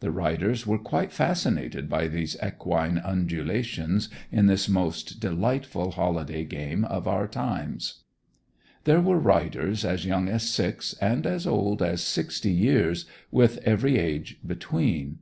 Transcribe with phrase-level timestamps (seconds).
[0.00, 6.84] The riders were quite fascinated by these equine undulations in this most delightful holiday game
[6.84, 8.02] of our times.
[8.84, 13.98] There were riders as young as six, and as old as sixty years, with every
[13.98, 15.20] age between.